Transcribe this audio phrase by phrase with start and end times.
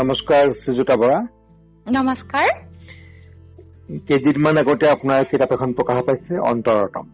[0.00, 1.16] নমস্কাৰ শ্ৰীযুতা বৰা।
[1.86, 2.46] নমস্কাৰ।
[4.06, 7.06] কেইদিনমান আগতে আপোনাৰ কিতাপ এখন প্ৰকাশ পাইছে অন্তৰতম।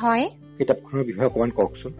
[0.00, 0.24] হয়।
[0.58, 1.92] কিতাপখনৰ বিষয়ে অকণমান কওকচোন।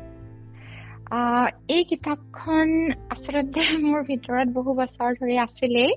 [1.69, 2.69] এই কিতাপখন
[3.11, 5.93] আচলতে মোৰ ভিতৰত বহু বছৰ ধৰি আছিলেই।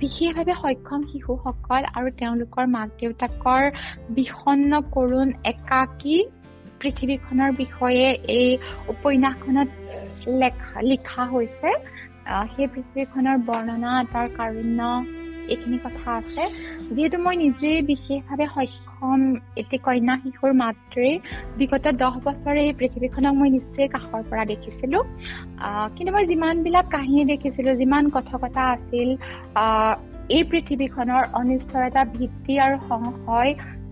[0.00, 3.70] বিশেষভাৱে সক্ষম শিশুসকল আৰু তেওঁলোকৰ মাক দেউতাকৰ
[4.10, 6.18] বিষণ্ন কৰুণ একাকী
[6.80, 8.58] পৃথিৱীখনৰ বিষয়ে এই
[8.88, 9.68] উপন্যাসখনত
[10.82, 11.70] লিখা হৈছে।
[12.52, 14.80] সেই পৃথিৱীখনৰ বৰ্ণনা তাৰ কাৰুণ্য
[15.52, 16.42] এইখিনি কথা আছে।
[16.94, 19.20] যিহেতু মই নিজেই বিশেষভাৱে সক্ষম
[19.60, 21.08] এটি কন্যা শিশুৰ মাতৃ
[21.58, 24.98] বিগত দহ বছৰে এই পৃথিৱীখনক মই নিশ্চয় কাষৰ পৰা দেখিছিলো।
[25.94, 29.08] কিন্তু মই যিমানবিলাক কাহিনী দেখিছিলো যিমান কথকতা আছিল
[30.36, 33.50] এই পৃথিৱীখনৰ অনিশ্চয়তা ভিত্তি আৰু সংশয়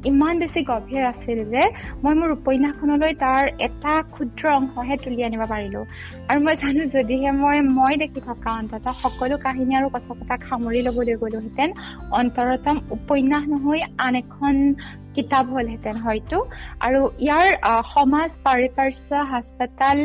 [0.08, 1.62] ইমান বেছি গভীৰ আছিল যে
[2.02, 5.80] মই মোৰ উপন্যাসখনলৈ তাৰ এটা ক্ষুদ্ৰ অংশহে তুলি আনিব পাৰিলো।
[6.28, 11.14] আৰু মই জানো যদিহে মই মই দেখি থকা অন্তত সকলো কাহিনী আৰু কথকতাক সামৰি ল'বলৈ
[11.22, 11.70] গলোহেঁতেন
[12.20, 14.54] অন্তৰতম উপন্যাস নহয় আন এখন
[15.14, 16.36] কিতাপ হলহেঁতেন হয়তো।
[16.86, 17.46] আৰু ইয়াৰ
[17.94, 19.98] সমাজ পাৰিপাৰ্শ্ব হাস্পতাল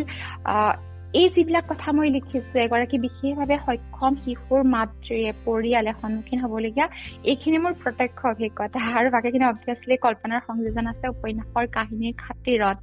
[1.20, 6.88] এই যিবিলাক কথা মই লিখিছো এগৰাকী বিশেষভাৱে সক্ষম শিশুৰ মাতৃয়ে পৰিয়ালে সন্মুখীন হবলগীয়া
[7.32, 12.78] এইখিনি মোৰ প্ৰত্যক্ষ অভিজ্ঞতা। আৰু বাকীখিনি অভিয়াছলি কল্পনাৰ সংযোজন আছে উপন্যাসৰ কাহিনীৰ খাতিৰত।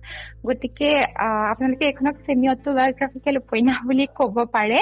[0.47, 0.89] গতিকে
[1.53, 4.81] আপোনালোকে এইখনক চেমি অট'বায়গ্ৰাফিকেল উপন্যাস বুলি ক'ব পাৰে।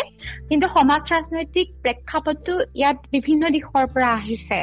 [0.49, 4.59] কিন্তু সমাজ ৰাজনৈতিক প্ৰেক্ষাপটটো ইয়াত বিভিন্ন দিশৰ পৰা আহিছে।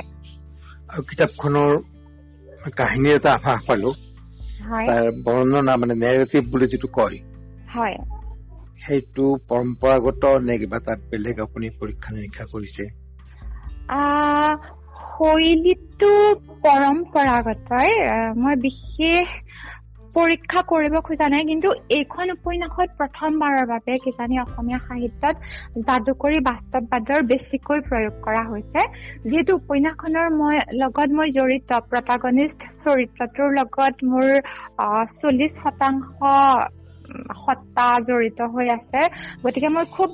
[0.91, 1.71] আৰু কিতাপখনৰ
[2.80, 3.89] কাহিনীৰ এটা আভাস পালো।
[5.25, 7.17] বৰ্ণনা মানে নেৰেটিভ বুলি যিটো কয়।
[7.75, 7.97] হয়।
[8.81, 12.83] সেইটো পৰম্পৰাগত নে কিবা তাত বেলেগ আপুনি পৰীক্ষা নিৰীক্ষা কৰিছে?
[15.08, 16.14] শৈলীটো
[16.64, 17.92] পৰম্পৰাগতই
[18.38, 19.28] মই বিশেষ
[20.16, 25.36] পৰীক্ষা কৰিব খোজা নাই কিন্তু এইখন উপন্যাসত প্ৰথমবাৰৰ বাবে কিজানি অসমীয়া সাহিত্যত
[25.88, 28.81] যাদুকৰী বাস্তৱবাদৰ বেছিকৈ প্ৰয়োগ কৰা হৈছে।
[29.30, 34.27] যিহেতু উপন্যাসখনৰ মই লগত মই জড়িত প্ৰটাগনিষ্ট চৰিত্ৰটোৰ লগত মোৰ
[35.20, 36.09] চল্লিছ শতাংশ
[37.44, 39.02] সত্তা জড়িত হৈ আছে।
[39.44, 40.10] গতিকে মই খুব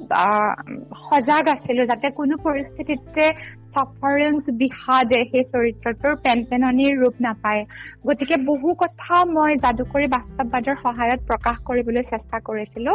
[1.06, 3.26] সজাগ আছিলো যাতে কোনো পৰিস্থিতিতে
[3.74, 7.62] চাফাৰিংছ বিষাদে সেই চৰিত্ৰটোৰ পেন পেননিৰ ৰূপ নাপায়।
[8.08, 12.92] গতিকে বহু কথা মই যাদুকৰী বাস্তৱবাদৰ সহায়ত প্ৰকাশ কৰিবলৈ চেষ্টা কৰিছিলো।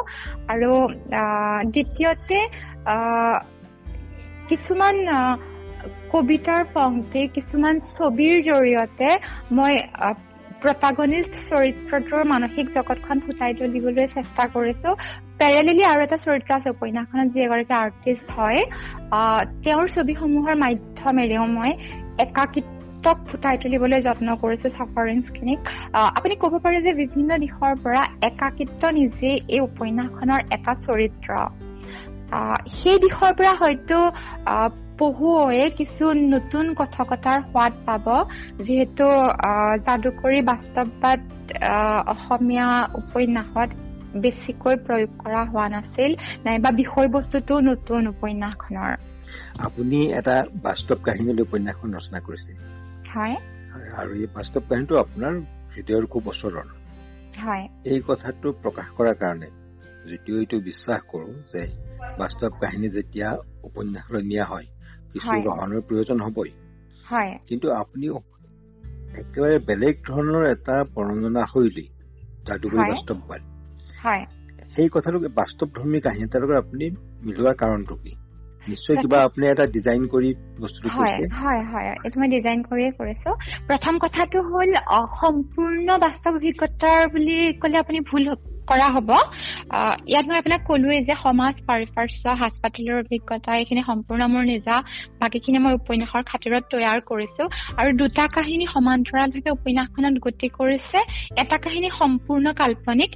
[0.53, 0.71] আৰু
[1.73, 2.39] দ্বিতীয়তে
[4.49, 4.97] কিছুমান
[6.13, 9.09] কবিতাৰ পংক্তি কিছুমান ছবিৰ জৰিয়তে
[9.57, 9.75] মই
[10.63, 14.89] প্ৰটাগনিষ্ট চৰিত্ৰটোৰ মানসিক জগতখন ফুটাই তুলিবলৈ চেষ্টা কৰিছো।
[15.41, 18.61] পেৰেলিলি আৰু এটা চৰিত্ৰ আছে উপন্যাসখনত যি এগৰাকী আৰ্টিষ্ট হয়
[19.65, 21.71] তেওঁৰ ছবিসমূহৰ মাধ্যমেৰেও মই
[22.27, 25.59] একাকিত্বক ফুটাই তুলিবলৈ যত্ন কৰিছো চাফাৰিংছখিনিক
[26.19, 31.31] আপুনি ক'ব পাৰে যে বিভিন্ন দিশৰ পৰা একাকিত্ব নিজেই এই উপন্যাসখনৰ এটা চৰিত্ৰ।
[32.73, 33.99] সেই দিশৰ পৰা হয়তো
[34.99, 36.05] পঢ়ুৱৈয়ে কিছু
[36.35, 38.07] নতুন কথকতাৰ সোৱাদ পাব।
[38.67, 39.07] যিহেতু
[39.87, 41.21] যাদুকৰী বাস্তৱবাদ
[42.15, 42.69] অসমীয়া
[43.01, 43.69] উপন্যাসত
[44.23, 46.11] বেছিকৈ প্ৰয়োগ কৰা হোৱা নাছিল
[46.45, 48.93] নাইবা বিষয়বস্তুটো নতুন উপন্যাসখনৰ।
[49.59, 52.53] আপুনি এটা বাস্তৱ কাহিনীলৈ উপন্যাসখন ৰচনা কৰিছে।
[53.15, 53.37] হয়।
[54.01, 55.35] আৰু এই বাস্তৱ কাহিনীটো আপোনাৰ
[55.75, 56.67] হৃদয়ৰ খুব ওচৰৰ।
[57.45, 59.49] হয়। এই কথাটো প্ৰকাশ কৰাৰ কাৰণে
[60.11, 61.63] যদিও এইটো বিশ্বাস কৰো যে
[62.19, 63.29] বাস্তৱ কাহিনী যেতিয়া
[63.63, 64.67] উপন্যাসলৈ নিয়া হয়
[65.13, 66.51] কিছু ৰহণৰ প্ৰয়োজন হবই।
[67.47, 68.07] কিন্তু আপুনি
[69.21, 71.87] একেবাৰে বেলেগ ধৰণৰ এটা বৰ্ণনা শৈলী
[72.47, 73.41] যাদুকৰী বাস্তৱবাদ
[74.75, 76.87] সেই কথাটো বাস্তৱধৰ্মী কাহিনী এটাৰ লগত আপুনি
[77.25, 78.13] মিলোৱাৰ কাৰণটো কি?
[78.69, 80.31] নিশ্চয় কিবা আপুনি এটা ডিজাইন কৰি
[80.61, 83.31] বস্তুটো হয় হয় হয়। এইটো মই ডিজাইন কৰিয়ে কৰিছো।
[83.67, 84.73] প্ৰথম কথাটো হ'ল
[85.21, 88.25] সম্পূৰ্ণ বাস্তৱ অভিজ্ঞতাৰ বুলি ক'লে আপুনি ভুল
[88.71, 89.11] কৰা হ'ব।
[90.11, 94.77] ইয়াত মই আপোনাক কলোৱেই যে সমাজ পাৰিপাৰ্শ্ব হাস্পাতালৰ অভিজ্ঞতা এইখিনি সম্পূৰ্ণ মোৰ নিজা।
[95.21, 97.45] বাকীখিনি মই উপন্যাসৰ খাতিৰত তৈয়াৰ কৰিছো।
[97.79, 100.99] আৰু দুটা কাহিনী সমান্তৰালভাৱে উপন্যাসখনত গতি কৰিছে।
[101.43, 103.11] এটা কাহিনী সম্পূৰ্ণ কাল্পনিক।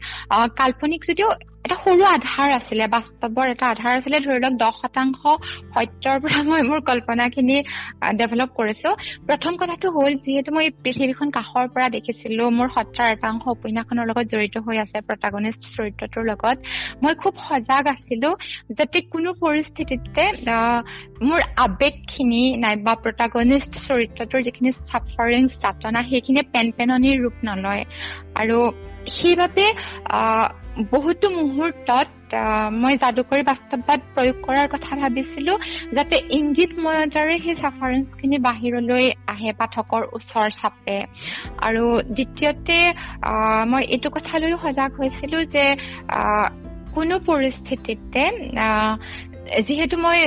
[0.61, 1.31] কাল্পনিক যদিও
[1.65, 5.21] এটা সৰু আধাৰ আছিলে বাস্তৱৰ এটা আধাৰ আছিলে ধৰি লওক দহ শতাংশ
[5.75, 7.57] সত্যৰ পৰা মই মোৰ কল্পনাখিনি
[8.21, 8.91] ডেভেলপ কৰিছো।
[9.29, 14.25] প্ৰথম কথাটো হ'ল যিহেতু মই পৃথিৱীখন কাষৰ পৰা দেখিছিলো মোৰ সত্ৰাৰ এটা অংশ উপন্যাসখনৰ লগত
[14.33, 16.57] জড়িত হৈ আছে প্ৰটাগনিষ্ট চৰিত্ৰটোৰ লগত।
[17.03, 18.31] মই খুব সজাগ আছিলো
[18.79, 20.25] যাতে কোনো পৰিস্থিতিতে
[21.29, 27.83] মোৰ আৱেগখিনি নাইবা প্ৰটাগনিষ্ট চৰিত্ৰটোৰ যিখিনি চাফাৰিং যাতনা সেইখিনিয়ে পেন পেননিৰ ৰূপ নলয়।
[28.41, 28.59] আৰু
[29.17, 29.67] সেইবাবে
[30.93, 32.09] বহুতো মুহূৰ্তত
[32.83, 35.53] মই যাদুকৰী বাস্তৱবাদ প্ৰয়োগ কৰাৰ কথা ভাবিছিলো
[35.93, 40.99] যাতে ইংগিতময়তাৰে সেই চাফাৰেঞ্চখিনি বাহিৰলৈ আহে পাঠকৰ ওচৰ চাপে।
[41.67, 41.85] আৰু
[42.17, 42.79] দ্বিতীয়তে
[43.71, 45.65] মই এইটো কথালৈও সজাগ হৈছিলো যে
[46.95, 48.23] কোনো পৰিস্থিতিতে
[49.67, 50.21] যিহেতু মই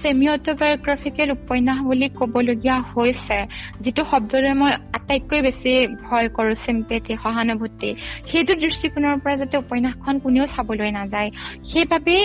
[0.00, 3.38] ছেমি অট'বায়'গ্ৰাফিকেল উপন্যাস বুলি ক'বলগীয়া হৈছে
[3.84, 5.72] যিটো শব্দৰে মই আটাইতকৈ বেছি
[6.06, 7.90] ভয় কৰোঁ চিম্পেথি সহানুভূতি
[8.28, 11.30] সেইটো দৃষ্টিকোণৰ পৰা যাতে উপন্যাসখন কোনেও চাবলৈ নাযায়।
[11.70, 12.16] সেইবাবে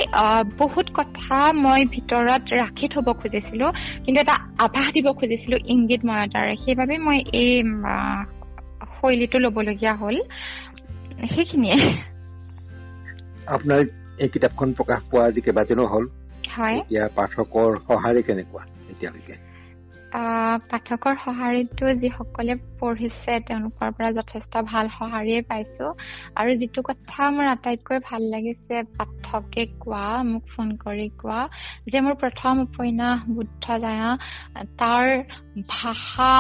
[0.58, 3.68] বহুত কথা মই ভিতৰত ৰাখি থব খুজিছিলো
[4.04, 4.36] কিন্তু এটা
[4.66, 7.52] আভাস দিব খুজিছিলো ইংগিতময়তাৰে সেইবাবে মই এই
[8.96, 10.16] শৈলীটো ল'বলগীয়া হ'ল।
[11.34, 11.78] সেইখিনিয়ে।
[13.56, 13.82] আপোনাৰ
[14.24, 16.06] এই কিতাপখন প্ৰকাশ পোৱা আজি কেইবাদিনো হ'ল?
[16.58, 19.40] হয়। এতিয়া পাঠকৰ সঁহাৰি কেনেকুৱা এতিয়ালৈকে?
[20.72, 25.90] পাঠকৰ সঁহাৰিটো যিসকলে পঢ়িছে তেওঁলোকৰ পৰা যথেষ্ট ভাল সঁহাৰিয়ে পাইছো।
[26.36, 31.42] আৰু যিটো কথা মোৰ আটাইতকৈ ভাল লাগিছে পাঠকে কোৱা মোক ফোন কৰি কোৱা
[31.88, 34.12] যে মোৰ প্ৰথম উপন্যাস বুদ্ধ জায়া
[34.78, 35.06] তাৰ
[35.70, 36.32] ভাষা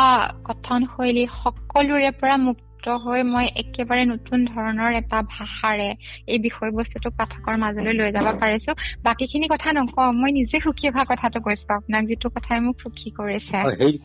[0.47, 2.57] কথনশৈলী সকলোৰে পৰা মোক
[3.03, 5.89] হৈ মই একেবাৰে নতুন ধৰণৰ এটা ভাষাৰে
[6.27, 8.71] এই বিষয়বস্তুটো পাঠকৰ মাজলৈ লৈ যাব পাৰিছো।
[9.03, 13.57] বাকীখিনি কথা নকওঁ মই নিজে সুখী হোৱা কথাটো কৈছো। আপোনাক যিটো কথাই মোক সুখী কৰিছে।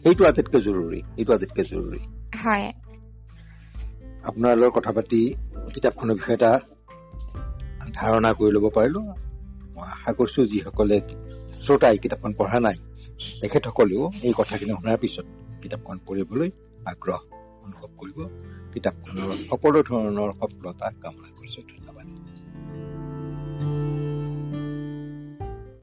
[0.05, 2.01] সেইটো আটাইতকৈ জৰুৰী সেইটো আটাইতকৈ জৰুৰী।
[2.45, 2.67] হয়।
[4.29, 5.21] আপোনাৰ লগত কথা পাতি
[5.75, 6.53] কিতাপখনৰ বিষয়ে এটা
[7.95, 9.01] ধাৰণা কৰি ল'ব পাৰিলো।
[9.75, 10.97] মই আশা কৰিছো যিসকলে
[11.65, 12.77] শ্ৰোতাই কিতাপখন পঢ়া নাই
[13.41, 15.27] তেখেতসকলেও এই কথাখিনি শুনাৰ পিছত
[15.63, 16.49] কিতাপখন পঢ়িবলৈ
[16.87, 17.21] আগ্ৰহ
[17.63, 18.19] অনুভৱ কৰিব
[18.73, 22.07] কিতাপখনৰ সকলো ধৰণৰ সফলতা কামনা কৰিছো। ধন্যবাদ।